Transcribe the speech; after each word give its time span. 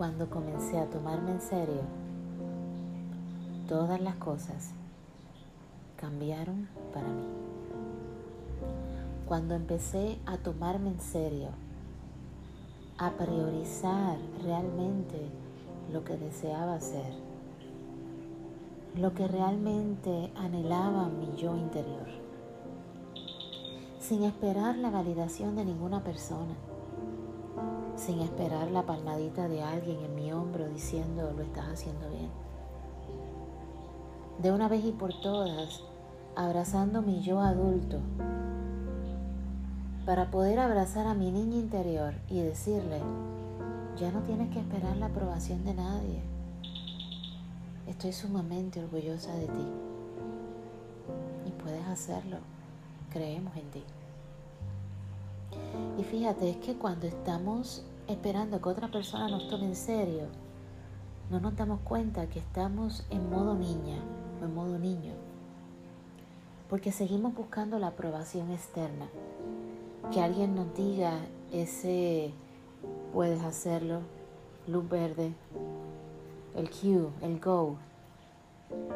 Cuando 0.00 0.30
comencé 0.30 0.78
a 0.78 0.86
tomarme 0.88 1.32
en 1.32 1.42
serio, 1.42 1.82
todas 3.68 4.00
las 4.00 4.14
cosas 4.14 4.70
cambiaron 5.98 6.70
para 6.94 7.06
mí. 7.06 7.26
Cuando 9.26 9.54
empecé 9.54 10.18
a 10.24 10.38
tomarme 10.38 10.88
en 10.88 11.00
serio, 11.02 11.48
a 12.96 13.10
priorizar 13.10 14.16
realmente 14.42 15.20
lo 15.92 16.02
que 16.02 16.16
deseaba 16.16 16.76
hacer, 16.76 17.12
lo 18.96 19.12
que 19.12 19.28
realmente 19.28 20.32
anhelaba 20.34 21.10
mi 21.10 21.36
yo 21.36 21.54
interior, 21.54 22.08
sin 24.00 24.22
esperar 24.22 24.78
la 24.78 24.88
validación 24.88 25.56
de 25.56 25.66
ninguna 25.66 26.02
persona, 26.02 26.54
sin 27.96 28.20
esperar 28.20 28.70
la 28.70 28.86
palmadita 28.86 29.48
de 29.48 29.62
alguien 29.62 30.00
en 30.00 30.14
mi 30.14 30.32
hombro 30.32 30.68
diciendo 30.68 31.32
lo 31.36 31.42
estás 31.42 31.66
haciendo 31.68 32.08
bien. 32.10 32.30
De 34.38 34.52
una 34.52 34.68
vez 34.68 34.84
y 34.84 34.92
por 34.92 35.12
todas, 35.20 35.82
abrazando 36.34 37.02
mi 37.02 37.20
yo 37.20 37.40
adulto, 37.40 37.98
para 40.06 40.30
poder 40.30 40.58
abrazar 40.58 41.06
a 41.06 41.14
mi 41.14 41.30
niña 41.30 41.56
interior 41.56 42.14
y 42.28 42.40
decirle, 42.40 43.00
ya 43.98 44.10
no 44.10 44.20
tienes 44.22 44.50
que 44.50 44.60
esperar 44.60 44.96
la 44.96 45.06
aprobación 45.06 45.64
de 45.64 45.74
nadie. 45.74 46.22
Estoy 47.86 48.12
sumamente 48.12 48.82
orgullosa 48.82 49.34
de 49.34 49.46
ti. 49.46 49.66
Y 51.46 51.50
puedes 51.62 51.84
hacerlo. 51.86 52.38
Creemos 53.10 53.54
en 53.56 53.70
ti. 53.70 53.84
Y 55.98 56.04
fíjate, 56.04 56.50
es 56.50 56.56
que 56.58 56.74
cuando 56.74 57.06
estamos 57.06 57.84
esperando 58.06 58.60
que 58.60 58.68
otra 58.68 58.88
persona 58.88 59.28
nos 59.28 59.48
tome 59.48 59.66
en 59.66 59.76
serio, 59.76 60.24
no 61.30 61.40
nos 61.40 61.56
damos 61.56 61.80
cuenta 61.80 62.28
que 62.28 62.38
estamos 62.38 63.04
en 63.10 63.30
modo 63.30 63.54
niña 63.54 63.98
o 64.40 64.44
en 64.44 64.54
modo 64.54 64.78
niño. 64.78 65.12
Porque 66.68 66.92
seguimos 66.92 67.34
buscando 67.34 67.78
la 67.78 67.88
aprobación 67.88 68.50
externa. 68.50 69.08
Que 70.12 70.20
alguien 70.20 70.54
nos 70.54 70.74
diga 70.74 71.20
ese 71.52 72.32
puedes 73.12 73.42
hacerlo, 73.42 74.00
luz 74.66 74.88
verde, 74.88 75.32
el 76.54 76.70
cue, 76.70 77.10
el 77.22 77.40
go, 77.40 77.76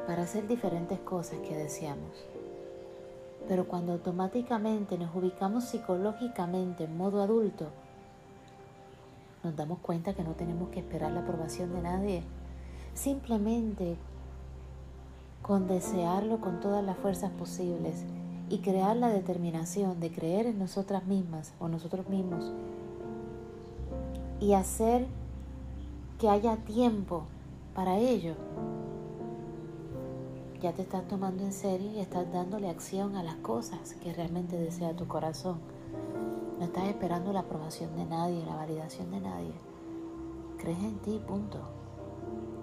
para 0.06 0.22
hacer 0.22 0.46
diferentes 0.46 0.98
cosas 1.00 1.39
que 1.41 1.56
deseamos. 1.56 2.24
Pero 3.48 3.68
cuando 3.68 3.92
automáticamente 3.92 4.96
nos 4.96 5.14
ubicamos 5.14 5.64
psicológicamente 5.64 6.84
en 6.84 6.96
modo 6.96 7.22
adulto, 7.22 7.68
nos 9.42 9.54
damos 9.54 9.78
cuenta 9.80 10.14
que 10.14 10.24
no 10.24 10.32
tenemos 10.32 10.70
que 10.70 10.80
esperar 10.80 11.12
la 11.12 11.20
aprobación 11.20 11.72
de 11.74 11.82
nadie. 11.82 12.22
Simplemente 12.94 13.96
con 15.42 15.68
desearlo 15.68 16.40
con 16.40 16.60
todas 16.60 16.82
las 16.82 16.96
fuerzas 16.96 17.30
posibles 17.32 18.04
y 18.48 18.58
crear 18.58 18.96
la 18.96 19.08
determinación 19.08 20.00
de 20.00 20.10
creer 20.10 20.46
en 20.46 20.58
nosotras 20.58 21.04
mismas 21.04 21.52
o 21.58 21.68
nosotros 21.68 22.08
mismos 22.08 22.50
y 24.40 24.54
hacer 24.54 25.06
que 26.18 26.28
haya 26.28 26.56
tiempo 26.56 27.24
para 27.74 27.98
ello, 27.98 28.34
ya 30.64 30.72
te 30.72 30.80
estás 30.80 31.06
tomando 31.06 31.44
en 31.44 31.52
serio 31.52 31.92
y 31.92 32.00
estás 32.00 32.32
dándole 32.32 32.70
acción 32.70 33.16
a 33.16 33.22
las 33.22 33.34
cosas 33.36 33.92
que 34.02 34.14
realmente 34.14 34.56
desea 34.56 34.96
tu 34.96 35.06
corazón. 35.06 35.58
No 36.58 36.64
estás 36.64 36.84
esperando 36.84 37.34
la 37.34 37.40
aprobación 37.40 37.94
de 37.96 38.06
nadie, 38.06 38.46
la 38.46 38.54
validación 38.54 39.10
de 39.10 39.20
nadie. 39.20 39.52
Crees 40.56 40.78
en 40.78 40.96
ti, 41.00 41.20
punto. 41.28 41.58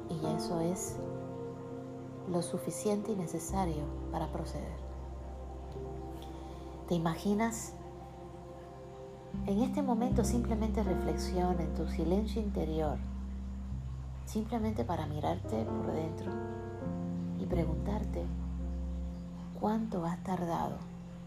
Y 0.10 0.36
eso 0.36 0.62
es 0.62 0.96
lo 2.28 2.42
suficiente 2.42 3.12
y 3.12 3.16
necesario 3.16 3.84
para 4.12 4.32
proceder. 4.32 4.78
¿Te 6.88 6.96
imaginas 6.96 7.74
en 9.46 9.62
este 9.62 9.84
momento 9.84 10.24
simplemente 10.24 10.82
reflexiona 10.82 11.62
en 11.62 11.76
tu 11.76 11.88
silencio 11.88 12.42
interior, 12.42 12.98
simplemente 14.26 14.84
para 14.84 15.06
mirarte 15.06 15.64
por 15.66 15.94
dentro 15.94 16.32
y 17.42 17.46
cuánto 19.62 20.06
has 20.06 20.22
tardado 20.24 20.76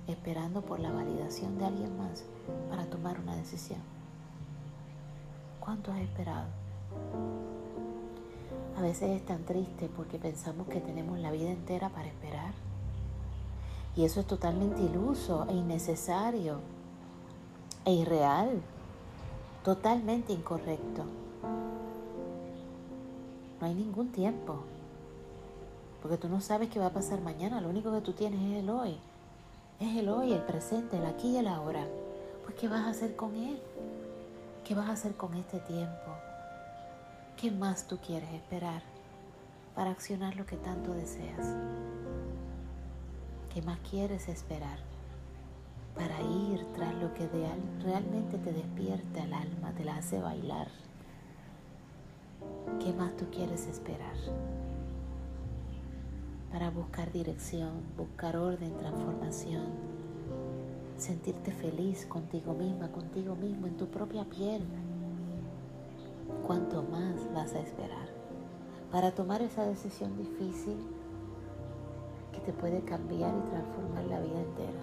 esperando 0.08 0.60
por 0.62 0.80
la 0.80 0.91
validación 0.91 1.56
de 1.56 1.66
alguien 1.66 1.97
más 1.97 2.25
para 2.69 2.84
tomar 2.86 3.20
una 3.20 3.36
decisión. 3.36 3.78
¿Cuánto 5.60 5.92
has 5.92 6.00
esperado? 6.00 6.48
A 8.76 8.82
veces 8.82 9.10
es 9.10 9.25
tan 9.25 9.44
triste 9.44 9.88
porque 9.97 10.19
pensamos 10.19 10.66
que 10.66 10.80
tenemos 10.80 11.19
la 11.20 11.30
vida 11.30 11.50
entera 11.50 11.91
para 11.91 12.08
esperar. 12.08 12.52
Y 13.96 14.04
eso 14.04 14.19
es 14.19 14.26
totalmente 14.26 14.82
iluso 14.82 15.46
e 15.48 15.54
innecesario 15.54 16.58
e 17.84 17.92
irreal, 17.92 18.60
totalmente 19.62 20.32
incorrecto. 20.32 21.04
No 23.60 23.66
hay 23.66 23.75
ningún 23.75 24.08
tiempo, 24.10 24.64
porque 26.04 26.19
tú 26.19 26.28
no 26.28 26.42
sabes 26.42 26.69
qué 26.69 26.78
va 26.78 26.88
a 26.88 26.92
pasar 26.92 27.22
mañana, 27.22 27.62
lo 27.62 27.70
único 27.70 27.91
que 27.91 28.03
tú 28.03 28.12
tienes 28.12 28.38
es 28.53 28.59
el 28.59 28.69
hoy, 28.69 28.98
es 29.81 29.97
el 29.97 30.10
hoy, 30.10 30.34
el 30.34 30.42
presente, 30.42 30.98
el 30.98 31.06
aquí 31.06 31.28
y 31.28 31.38
el 31.38 31.48
ahora. 31.48 31.87
Pues 32.42 32.56
¿qué 32.56 32.69
vas 32.69 32.82
a 32.82 32.91
hacer 32.91 33.16
con 33.16 33.34
él? 33.34 33.59
¿Qué 34.64 34.75
vas 34.75 34.91
a 34.91 34.93
hacer 34.93 35.14
con 35.14 35.32
este 35.32 35.60
tiempo? 35.60 36.12
¿Qué 37.38 37.50
más 37.50 37.88
tú 37.88 37.97
quieres 38.06 38.31
esperar 38.34 38.82
para 39.75 39.93
accionar 39.93 40.37
lo 40.37 40.44
que 40.44 40.59
tanto 40.59 40.93
deseas? 40.93 41.56
¿Qué 43.54 43.62
más 43.62 43.78
quieres 43.78 44.28
esperar? 44.28 44.76
para 45.94 46.20
ir 46.20 46.66
tras 46.75 46.93
lo 46.97 47.14
que 47.14 47.26
realmente 47.81 48.37
te 48.38 48.53
despierta 48.53 49.22
el 49.22 49.32
alma, 49.32 49.72
te 49.76 49.84
la 49.84 49.97
hace 49.97 50.20
bailar. 50.20 50.66
¿Qué 52.82 52.93
más 52.93 53.16
tú 53.16 53.26
quieres 53.31 53.66
esperar? 53.69 54.16
Para 56.54 56.70
buscar 56.70 57.10
dirección, 57.10 57.82
buscar 57.97 58.37
orden, 58.37 58.76
transformación, 58.76 59.65
sentirte 60.97 61.50
feliz 61.50 62.06
contigo 62.06 62.54
misma, 62.54 62.92
contigo 62.92 63.34
mismo, 63.34 63.66
en 63.66 63.76
tu 63.76 63.88
propia 63.88 64.25
piel. 64.25 64.62
¿Cuánto 66.47 66.84
más 66.84 67.16
vas 67.34 67.54
a 67.54 67.59
esperar 67.59 68.06
para 68.93 69.10
tomar 69.16 69.43
esa 69.43 69.66
decisión 69.66 70.16
difícil 70.16 70.76
que 72.31 72.38
te 72.38 72.53
puede 72.53 72.82
cambiar 72.82 73.34
y 73.37 73.50
transformar 73.50 74.04
la 74.04 74.20
vida 74.20 74.41
entera? 74.41 74.81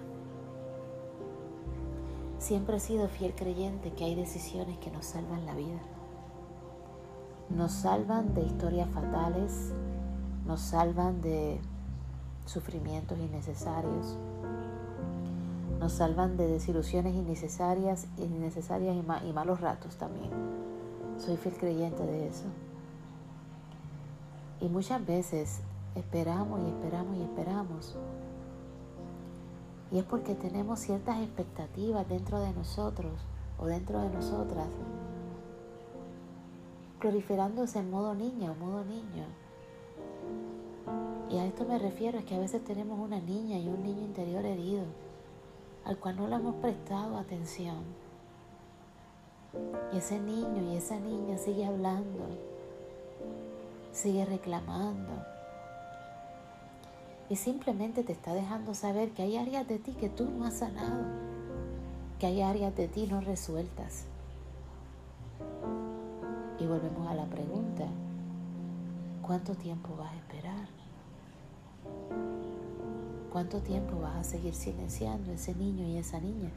Siempre 2.36 2.76
he 2.76 2.80
sido 2.80 3.08
fiel 3.08 3.34
creyente 3.34 3.94
que 3.94 4.04
hay 4.04 4.14
decisiones 4.14 4.76
que 4.76 4.90
nos 4.90 5.06
salvan 5.06 5.46
la 5.46 5.54
vida. 5.54 5.80
Nos 7.48 7.72
salvan 7.72 8.34
de 8.34 8.42
historias 8.42 8.90
fatales, 8.90 9.72
nos 10.46 10.60
salvan 10.60 11.20
de 11.20 11.60
sufrimientos 12.46 13.18
innecesarios, 13.18 14.16
nos 15.78 15.92
salvan 15.92 16.36
de 16.36 16.46
desilusiones 16.46 17.14
innecesarias, 17.14 18.06
innecesarias 18.16 18.96
y, 18.96 19.32
malos 19.32 19.60
ratos 19.60 19.96
también. 19.96 20.30
Soy 21.18 21.36
fiel 21.36 21.56
creyente 21.56 22.04
de 22.04 22.28
eso. 22.28 22.44
Y 24.60 24.68
muchas 24.68 25.04
veces 25.04 25.60
esperamos 25.94 26.60
y 26.60 26.70
esperamos 26.70 27.16
y 27.16 27.22
esperamos 27.22 27.96
y 29.92 29.98
es 29.98 30.04
porque 30.04 30.34
tenemos 30.34 30.80
ciertas 30.80 31.18
expectativas 31.18 32.08
dentro 32.08 32.40
de 32.40 32.52
nosotros 32.54 33.12
o 33.58 33.66
dentro 33.66 34.00
de 34.00 34.08
nosotras, 34.08 34.68
proliferándose 36.98 37.78
en 37.78 37.90
modo 37.90 38.14
niña 38.14 38.52
o 38.52 38.54
modo 38.54 38.84
niño. 38.84 39.26
Y 41.30 41.38
a 41.38 41.46
esto 41.46 41.64
me 41.64 41.78
refiero, 41.78 42.18
es 42.18 42.24
que 42.24 42.34
a 42.34 42.38
veces 42.38 42.64
tenemos 42.64 42.98
una 42.98 43.20
niña 43.20 43.58
y 43.58 43.68
un 43.68 43.82
niño 43.82 44.02
interior 44.02 44.44
herido, 44.44 44.84
al 45.84 45.98
cual 45.98 46.16
no 46.16 46.28
le 46.28 46.36
hemos 46.36 46.56
prestado 46.56 47.16
atención. 47.16 47.82
Y 49.92 49.98
ese 49.98 50.18
niño 50.18 50.62
y 50.62 50.76
esa 50.76 50.98
niña 50.98 51.38
sigue 51.38 51.64
hablando, 51.64 52.26
sigue 53.92 54.24
reclamando, 54.24 55.12
y 57.32 57.36
simplemente 57.36 58.04
te 58.04 58.12
está 58.12 58.34
dejando 58.34 58.74
saber 58.74 59.12
que 59.12 59.22
hay 59.22 59.38
áreas 59.38 59.66
de 59.66 59.78
ti 59.78 59.92
que 59.92 60.10
tú 60.10 60.26
no 60.26 60.44
has 60.44 60.58
sanado, 60.58 61.06
que 62.18 62.26
hay 62.26 62.42
áreas 62.42 62.76
de 62.76 62.88
ti 62.88 63.06
no 63.06 63.22
resueltas. 63.22 64.04
Y 66.58 66.66
volvemos 66.66 67.08
a 67.08 67.14
la 67.14 67.24
pregunta, 67.24 67.86
¿cuánto 69.22 69.54
tiempo 69.54 69.94
vas 69.96 70.12
a 70.12 70.16
esperar? 70.16 70.68
¿Cuánto 73.30 73.62
tiempo 73.62 74.00
vas 74.00 74.16
a 74.16 74.24
seguir 74.24 74.54
silenciando 74.54 75.32
ese 75.32 75.54
niño 75.54 75.86
y 75.86 75.96
esa 75.96 76.20
niña? 76.20 76.50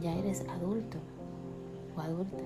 Ya 0.00 0.14
eres 0.14 0.46
adulto 0.48 0.98
o 1.96 2.00
adulta. 2.00 2.44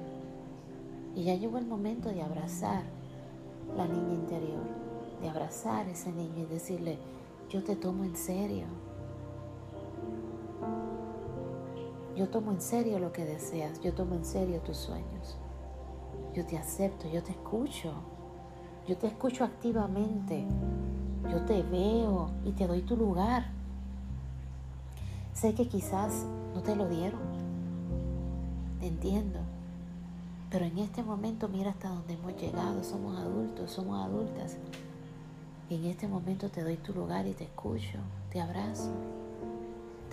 Y 1.15 1.25
ya 1.25 1.35
llegó 1.35 1.59
el 1.59 1.67
momento 1.67 2.09
de 2.09 2.23
abrazar 2.23 2.85
la 3.77 3.87
niña 3.87 4.15
interior, 4.15 4.65
de 5.21 5.29
abrazar 5.29 5.87
a 5.87 5.91
ese 5.91 6.13
niño 6.13 6.45
y 6.45 6.47
decirle, 6.47 6.99
yo 7.51 7.65
te 7.65 7.77
tomo 7.77 8.05
en 8.05 8.17
serio. 8.17 8.67
Yo 12.17 12.29
tomo 12.29 12.53
en 12.53 12.61
serio 12.61 12.99
lo 12.99 13.13
que 13.13 13.25
deseas, 13.25 13.81
yo 13.81 13.93
tomo 13.93 14.15
en 14.15 14.25
serio 14.25 14.61
tus 14.61 14.77
sueños. 14.77 15.37
Yo 16.35 16.45
te 16.47 16.59
acepto, 16.59 17.09
yo 17.09 17.23
te 17.23 17.33
escucho. 17.33 17.93
Yo 18.87 18.97
te 18.97 19.07
escucho 19.07 19.45
activamente. 19.45 20.47
Yo 21.31 21.45
te 21.45 21.63
veo 21.63 22.31
y 22.45 22.53
te 22.53 22.67
doy 22.67 22.83
tu 22.83 22.97
lugar. 22.97 23.47
Sé 25.35 25.55
que 25.55 25.69
quizás 25.69 26.25
no 26.55 26.63
te 26.63 26.75
lo 26.75 26.89
dieron. 26.89 27.21
Te 28.81 28.87
entiendo. 28.87 29.41
Pero 30.51 30.65
en 30.65 30.79
este 30.79 31.03
momento 31.03 31.49
mira 31.49 31.71
hasta 31.71 31.91
dónde 31.91 32.15
hemos 32.15 32.37
llegado. 32.41 32.83
Somos 32.83 33.19
adultos, 33.19 33.71
somos 33.71 34.05
adultas. 34.05 34.57
Y 35.69 35.75
en 35.75 35.85
este 35.85 36.09
momento 36.09 36.49
te 36.49 36.63
doy 36.63 36.77
tu 36.77 36.95
lugar 36.95 37.27
y 37.27 37.33
te 37.33 37.45
escucho, 37.45 37.99
te 38.31 38.41
abrazo. 38.41 38.91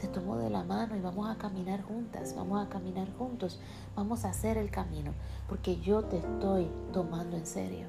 Te 0.05 0.11
tomo 0.11 0.37
de 0.37 0.51
la 0.51 0.63
mano 0.63 0.95
y 0.95 1.01
vamos 1.01 1.27
a 1.27 1.35
caminar 1.35 1.81
juntas, 1.81 2.35
vamos 2.35 2.63
a 2.63 2.69
caminar 2.69 3.11
juntos, 3.17 3.59
vamos 3.95 4.23
a 4.23 4.29
hacer 4.29 4.55
el 4.55 4.69
camino, 4.69 5.13
porque 5.49 5.77
yo 5.77 6.03
te 6.03 6.17
estoy 6.17 6.69
tomando 6.93 7.35
en 7.35 7.47
serio. 7.47 7.87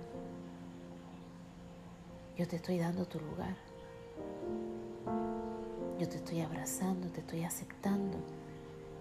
Yo 2.39 2.49
te 2.49 2.57
estoy 2.57 2.79
dando 2.79 3.05
tu 3.05 3.21
lugar. 3.21 3.55
Yo 5.99 6.09
te 6.09 6.17
estoy 6.17 6.41
abrazando, 6.41 7.09
te 7.09 7.21
estoy 7.21 7.45
aceptando 7.45 8.17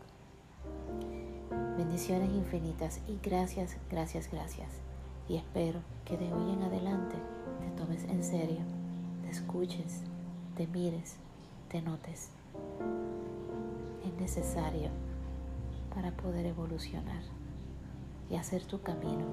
Bendiciones 1.77 2.31
infinitas 2.31 3.01
y 3.09 3.19
gracias, 3.23 3.77
gracias, 3.91 4.31
gracias. 4.31 4.69
Y 5.29 5.37
espero 5.37 5.81
que 6.05 6.19
de 6.19 6.33
hoy 6.33 6.53
en 6.53 6.63
adelante 6.63 7.17
te 7.61 7.81
tomes 7.81 8.05
en 8.05 8.23
serio, 8.23 8.61
te 9.23 9.31
escuches, 9.31 10.03
te 10.57 10.67
mires, 10.67 11.17
te 11.71 11.81
notes. 11.81 12.29
Es 14.07 14.21
necesario 14.21 14.91
para 15.95 16.11
poder 16.13 16.45
evolucionar 16.45 17.23
y 18.29 18.37
hacer 18.37 18.65
tu 18.65 18.83
camino 18.83 19.25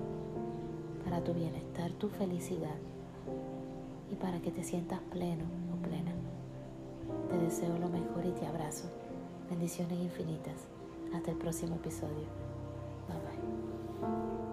para 1.04 1.24
tu 1.24 1.34
bienestar, 1.34 1.92
tu 1.92 2.10
felicidad 2.10 2.76
y 4.12 4.16
para 4.16 4.40
que 4.42 4.52
te 4.52 4.64
sientas 4.64 5.00
pleno 5.12 5.46
o 5.74 5.82
plena. 5.82 6.14
Te 7.30 7.38
deseo 7.38 7.78
lo 7.78 7.90
mejor 7.90 8.26
y 8.26 8.32
te 8.32 8.46
abrazo. 8.46 8.90
Bendiciones 9.50 10.00
infinitas. 10.00 10.68
Hasta 11.14 11.32
el 11.32 11.38
próximo 11.38 11.76
episodio. 11.76 12.28
Bye 13.08 13.20
bye. 13.20 14.47